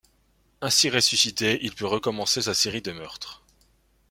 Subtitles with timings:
[0.61, 3.43] Ainsi ressuscité, il peut recommencer sa série de meurtres.